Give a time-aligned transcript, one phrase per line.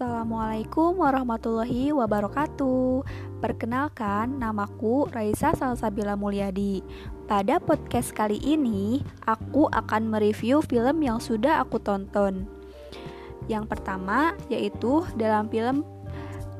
[0.00, 3.04] Assalamualaikum warahmatullahi wabarakatuh.
[3.44, 6.80] Perkenalkan, namaku Raisa Salsabila Mulyadi.
[7.28, 12.48] Pada podcast kali ini, aku akan mereview film yang sudah aku tonton.
[13.44, 15.84] Yang pertama yaitu dalam film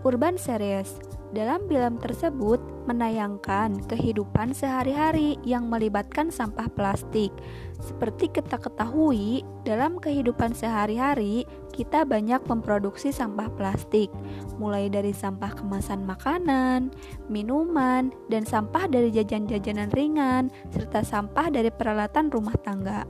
[0.04, 1.09] Urban Series.
[1.30, 2.58] Dalam film tersebut
[2.90, 7.30] menayangkan kehidupan sehari-hari yang melibatkan sampah plastik.
[7.78, 14.10] Seperti kita ketahui, dalam kehidupan sehari-hari kita banyak memproduksi sampah plastik,
[14.58, 16.90] mulai dari sampah kemasan makanan,
[17.30, 23.06] minuman, dan sampah dari jajan-jajanan ringan, serta sampah dari peralatan rumah tangga.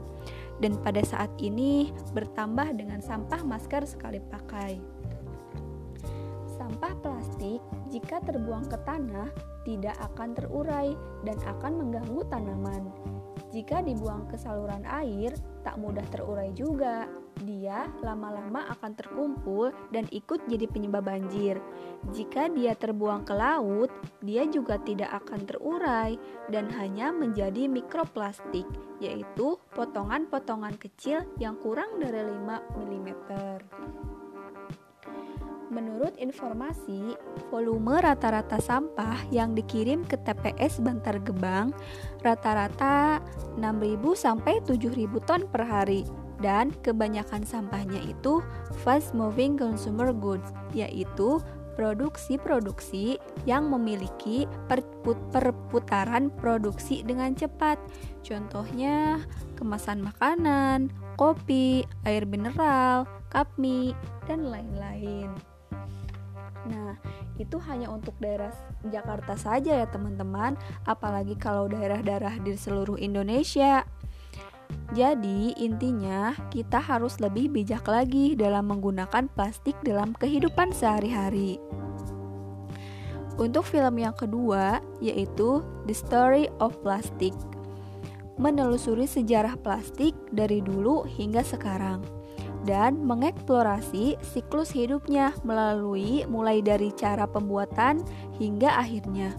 [0.61, 4.77] Dan pada saat ini bertambah dengan sampah masker sekali pakai.
[6.71, 7.59] Sampah plastik
[7.91, 9.27] jika terbuang ke tanah
[9.67, 10.95] tidak akan terurai
[11.27, 12.87] dan akan mengganggu tanaman.
[13.51, 15.35] Jika dibuang ke saluran air,
[15.67, 17.11] tak mudah terurai juga.
[17.43, 21.59] Dia lama-lama akan terkumpul dan ikut jadi penyebab banjir.
[22.15, 23.91] Jika dia terbuang ke laut,
[24.23, 26.15] dia juga tidak akan terurai
[26.55, 28.63] dan hanya menjadi mikroplastik,
[29.03, 33.09] yaitu potongan-potongan kecil yang kurang dari 5 mm.
[35.71, 37.15] Menurut informasi,
[37.47, 41.71] volume rata-rata sampah yang dikirim ke TPS Bantar Gebang
[42.19, 43.23] rata-rata
[43.55, 46.03] 6.000 sampai 7.000 ton per hari
[46.43, 48.43] dan kebanyakan sampahnya itu
[48.83, 51.39] fast moving consumer goods yaitu
[51.79, 53.15] produksi-produksi
[53.47, 54.43] yang memiliki
[55.31, 57.79] perputaran produksi dengan cepat.
[58.27, 59.23] Contohnya
[59.55, 63.47] kemasan makanan, kopi, air mineral, cup
[64.27, 65.50] dan lain-lain.
[66.69, 66.93] Nah,
[67.41, 68.53] itu hanya untuk daerah
[68.85, 70.53] Jakarta saja ya teman-teman,
[70.85, 73.81] apalagi kalau daerah-daerah di seluruh Indonesia.
[74.93, 81.57] Jadi, intinya kita harus lebih bijak lagi dalam menggunakan plastik dalam kehidupan sehari-hari.
[83.39, 87.33] Untuk film yang kedua, yaitu The Story of Plastic.
[88.37, 92.20] Menelusuri sejarah plastik dari dulu hingga sekarang
[92.63, 98.01] dan mengeksplorasi siklus hidupnya melalui mulai dari cara pembuatan
[98.37, 99.33] hingga akhirnya.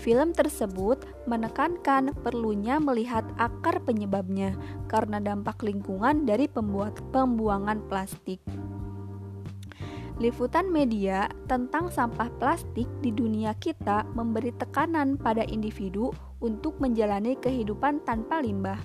[0.00, 4.56] Film tersebut menekankan perlunya melihat akar penyebabnya
[4.88, 8.40] karena dampak lingkungan dari pembuat pembuangan plastik.
[10.20, 16.12] Liputan media tentang sampah plastik di dunia kita memberi tekanan pada individu
[16.44, 18.76] untuk menjalani kehidupan tanpa limbah.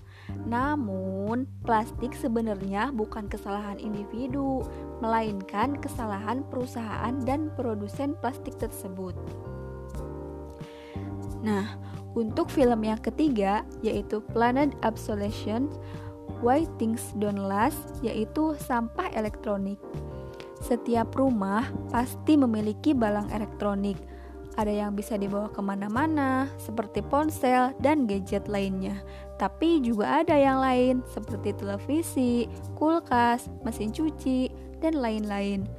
[0.47, 4.63] Namun, plastik sebenarnya bukan kesalahan individu,
[5.03, 9.12] melainkan kesalahan perusahaan dan produsen plastik tersebut.
[11.44, 11.75] Nah,
[12.16, 15.75] untuk film yang ketiga yaitu Planet Obsolescence
[16.40, 19.84] Why Things Don't Last yaitu sampah elektronik.
[20.65, 24.01] Setiap rumah pasti memiliki balang elektronik.
[24.57, 28.97] Ada yang bisa dibawa ke mana-mana, seperti ponsel dan gadget lainnya.
[29.37, 34.49] Tapi juga ada yang lain, seperti televisi, kulkas, mesin cuci,
[34.81, 35.69] dan lain-lain.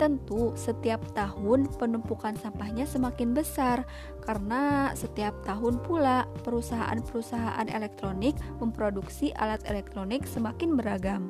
[0.00, 3.84] Tentu, setiap tahun penumpukan sampahnya semakin besar
[4.24, 11.28] karena setiap tahun pula perusahaan-perusahaan elektronik memproduksi alat elektronik semakin beragam.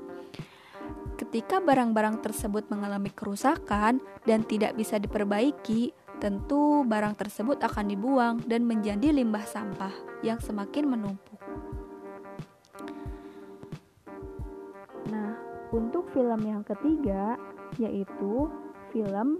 [1.21, 8.65] Ketika barang-barang tersebut mengalami kerusakan dan tidak bisa diperbaiki, tentu barang tersebut akan dibuang dan
[8.65, 9.93] menjadi limbah sampah
[10.25, 11.37] yang semakin menumpuk.
[15.13, 15.37] Nah,
[15.77, 17.37] untuk film yang ketiga
[17.77, 18.49] yaitu
[18.89, 19.37] film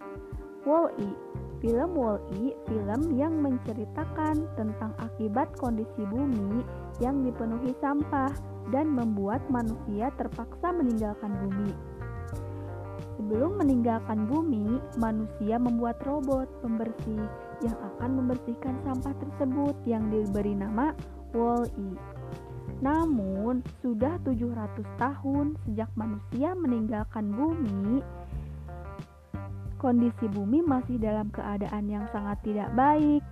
[0.69, 1.17] Wall-E.
[1.61, 6.65] Film Wall-E film yang menceritakan tentang akibat kondisi bumi
[7.05, 8.33] yang dipenuhi sampah
[8.73, 11.73] dan membuat manusia terpaksa meninggalkan bumi.
[13.21, 17.29] Sebelum meninggalkan bumi, manusia membuat robot pembersih
[17.61, 20.97] yang akan membersihkan sampah tersebut yang diberi nama
[21.37, 22.01] Wall-E.
[22.81, 28.01] Namun, sudah 700 tahun sejak manusia meninggalkan bumi,
[29.81, 33.25] kondisi bumi masih dalam keadaan yang sangat tidak baik.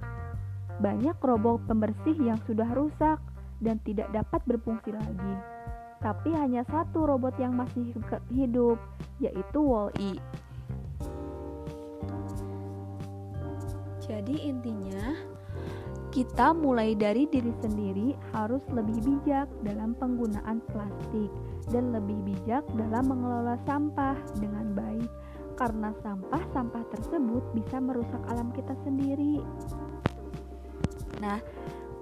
[0.80, 3.20] Banyak robot pembersih yang sudah rusak
[3.60, 5.34] dan tidak dapat berfungsi lagi.
[6.00, 7.92] Tapi hanya satu robot yang masih
[8.32, 8.80] hidup,
[9.20, 10.16] yaitu Wall-E.
[14.08, 15.12] Jadi intinya,
[16.08, 21.28] kita mulai dari diri sendiri harus lebih bijak dalam penggunaan plastik
[21.68, 25.10] dan lebih bijak dalam mengelola sampah dengan baik
[25.58, 29.42] karena sampah-sampah tersebut bisa merusak alam kita sendiri.
[31.18, 31.42] Nah,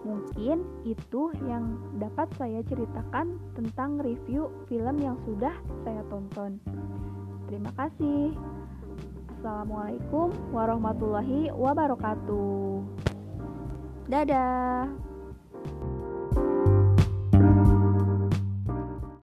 [0.07, 5.51] Mungkin itu yang dapat saya ceritakan tentang review film yang sudah
[5.83, 6.63] saya tonton.
[7.51, 8.31] Terima kasih.
[9.35, 12.87] Wassalamualaikum warahmatullahi wabarakatuh.
[14.07, 15.06] Dadah.